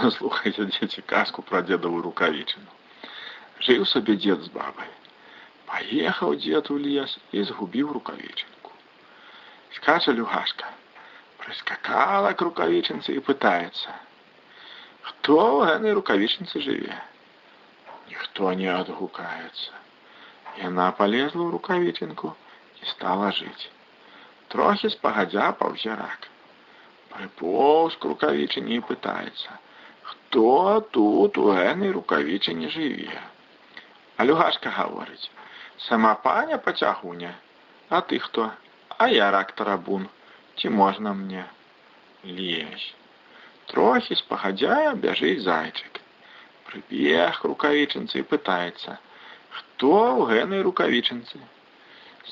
Слухайте, 0.17 0.65
дзеці, 0.65 1.01
казку 1.09 1.41
пра 1.41 1.61
дзедавую 1.65 2.03
рукавічыну. 2.05 2.69
Жыў 3.65 3.85
сабе 3.89 4.15
дзед 4.21 4.43
з 4.45 4.51
бабай. 4.53 4.89
Паехаў 5.69 6.35
дзед 6.41 6.69
у 6.73 6.77
лес 6.81 7.15
і 7.33 7.43
згубіў 7.49 7.93
рукавічынку. 7.97 8.73
Скача 9.77 10.13
люгашка. 10.17 10.69
Прыскакала 11.41 12.33
к 12.33 12.45
рукавічынцы 12.47 13.17
і 13.17 13.25
пытаецца: 13.25 13.97
Хто 15.09 15.37
ў 15.37 15.73
гэтай 15.73 15.97
рукавічынцы 15.97 16.61
жыве? 16.65 17.01
Ніхто 18.09 18.53
не 18.61 18.69
адгукаецца. 18.69 19.73
Яна 20.61 20.89
полезла 21.01 21.45
ў 21.45 21.49
рукавічынку 21.57 22.33
і 22.81 22.93
стала 22.93 23.33
жыць. 23.41 23.69
Трохі 24.53 24.89
спагадзя 24.97 25.51
паўзе 25.61 25.93
рак. 25.93 26.31
Прыпоўз 27.13 27.97
к 28.01 28.11
рукавічыне 28.13 28.81
і 28.81 28.85
пытаецца: 28.89 29.61
Хто 30.09 30.81
тут 30.91 31.37
у 31.37 31.51
гэтай 31.53 31.91
рукавічыне 31.91 32.69
жыве? 32.69 33.21
А 34.17 34.23
люгашка 34.23 34.69
гаворыць: 34.69 35.31
Сама 35.77 36.15
паня 36.15 36.57
пацягуня, 36.57 37.35
А 37.89 38.01
ты 38.01 38.19
хто? 38.19 38.51
А 38.97 39.09
я 39.09 39.31
рак 39.31 39.51
тарабун. 39.51 40.09
Ці 40.57 40.69
можна 40.69 41.13
мне? 41.13 41.45
Лезь. 42.23 42.93
Трохі 43.65 44.15
спагадзя 44.15 44.93
бяжыць 44.95 45.43
зайчык. 45.45 46.01
Прыбег 46.65 47.41
к 47.41 47.45
рукавічынцы 47.45 48.19
і 48.21 48.27
пытаецца: 48.31 48.97
Хто 49.49 49.93
ў 50.17 50.21
гэтай 50.31 50.61
рукавічынцы? 50.65 51.37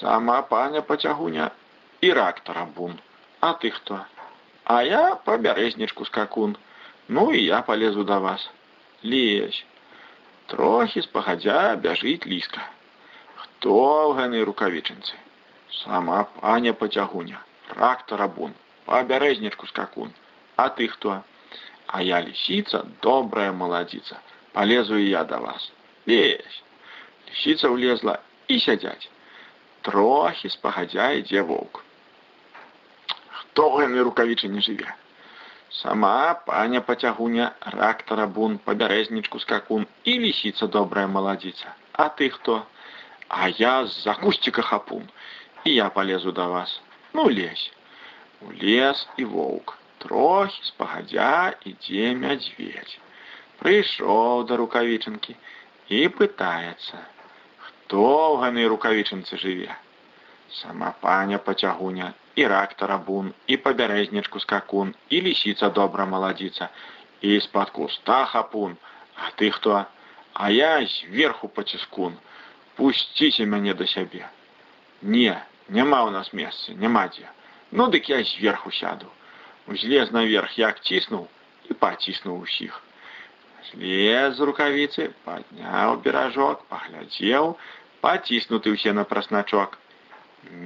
Сама 0.00 0.42
паня 0.42 0.82
пацягуня 0.82 1.50
і 2.00 2.12
рак 2.12 2.40
тарабун. 2.44 3.00
А 3.40 3.54
ты 3.54 3.70
хто? 3.70 4.04
А 4.64 4.82
я 4.82 5.14
по 5.14 5.38
бярэзнічку 5.38 6.04
скакун. 6.04 6.56
Ну 7.08 7.32
і 7.32 7.44
я 7.44 7.62
полезу 7.62 8.04
да 8.04 8.18
вас. 8.18 8.50
Лезь. 9.04 9.64
Трохі 10.46 11.02
спагадзя 11.02 11.76
бяжыць 11.76 12.26
ліска. 12.26 12.60
Хто 13.36 13.72
ў 13.72 14.16
гэтай 14.18 14.44
рукавічынцы? 14.48 15.14
Сама 15.84 16.24
паня 16.40 16.72
пацягуня, 16.72 17.40
рак 17.76 18.04
тарабун, 18.08 18.54
па 18.84 19.02
бярэзнічку 19.04 19.66
скакун. 19.68 20.12
А 20.56 20.68
ты 20.68 20.88
хто? 20.88 21.22
А 21.86 22.02
я 22.02 22.20
лисица, 22.20 22.84
добрая 23.02 23.52
молодица. 23.52 24.20
Полезу 24.52 24.96
и 24.96 25.08
я 25.08 25.24
до 25.24 25.38
вас. 25.38 25.72
Лезь. 26.06 26.62
Лисица 27.28 27.68
влезла 27.68 28.20
и 28.48 28.58
сядять. 28.58 29.10
Трохи 29.82 30.48
спагадзя 30.48 31.12
ідзе 31.20 31.42
воўк. 31.42 31.84
Хто 33.30 33.68
ў 33.68 33.86
гэтай 33.86 34.02
рукавічы 34.04 34.48
не 34.48 34.60
жыве? 34.60 34.92
Сама 35.72 36.34
паня 36.46 36.80
пацягуня, 36.80 37.52
рак 37.60 38.02
тарабун, 38.08 38.58
пабярэзнічку 38.58 39.40
скакун 39.44 39.86
і 40.04 40.18
лісіца 40.24 40.66
добрая 40.66 41.06
маладзіца. 41.06 41.74
А 41.92 42.08
ты 42.08 42.30
хто? 42.30 42.62
А 43.28 43.48
я 43.48 43.86
з-за 43.86 44.14
кусціка 44.14 44.62
хапун. 44.62 45.04
І 45.64 45.74
я 45.74 45.88
полезу 45.90 46.32
да 46.32 46.46
вас. 46.46 46.80
Ну 47.12 47.24
лезь. 47.24 47.70
У 48.40 48.52
лес 48.62 49.08
і 49.16 49.24
воўк. 49.24 49.78
Трохі 49.98 50.62
спагадзя 50.62 51.58
ідзе 51.66 52.14
мядзведь. 52.14 52.98
Прыйшоў 53.58 54.46
да 54.46 54.56
рукавічынкі 54.60 55.34
і 55.90 56.00
пытаецца, 56.14 57.02
хто 57.58 58.04
ў 58.30 58.34
гэтай 58.44 58.70
рукавічынцы 58.70 59.40
жыве. 59.42 59.74
Сама 60.62 60.94
паня 61.00 61.38
пацягуня 61.38 62.12
і 62.34 62.46
рак 62.46 62.74
тарабун, 62.74 63.34
і 63.46 63.56
пабярэзнічку 63.56 64.40
скакун, 64.40 64.94
і 65.10 65.20
лісіца 65.20 65.68
добра 65.68 66.06
маладзіца, 66.06 66.70
і 67.20 67.40
з-пад 67.40 67.70
куста 67.70 68.24
хапун. 68.24 68.76
А 69.16 69.30
ты 69.36 69.50
хто? 69.50 69.86
А 70.32 70.50
я 70.50 70.86
зверху 70.86 71.48
паціскун. 71.48 72.16
Пусціце 72.76 73.44
мяне 73.44 73.74
да 73.74 73.86
сябе. 73.86 74.22
Не, 75.02 75.34
няма 75.68 76.06
ў 76.06 76.10
нас 76.14 76.32
месца, 76.32 76.72
няма 76.72 77.08
дзе. 77.10 77.26
Ну 77.70 77.90
дык 77.90 78.08
я 78.08 78.22
зверху 78.22 78.70
сяду. 78.70 79.10
Узлез 79.66 80.12
наверх, 80.14 80.54
як 80.58 80.80
ціснуў 80.80 81.26
і 81.68 81.74
паціснуў 81.74 82.38
усіх. 82.46 82.78
Злез 83.70 84.38
з 84.38 84.46
рукавіцы, 84.48 85.10
падняў 85.26 85.98
беражок, 86.06 86.64
паглядзеў, 86.70 87.58
паціснуты 88.00 88.72
ўсе 88.72 88.94
на 88.94 89.04
прасначок. 89.04 89.76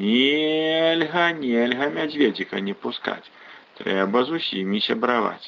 Нельга, 0.00 1.26
нельга 1.42 1.88
мядзведзіка 1.98 2.60
не 2.68 2.74
пускаць. 2.74 3.30
Трэба 3.78 4.24
з 4.24 4.40
усімі 4.40 4.80
сябраваць. 4.88 5.46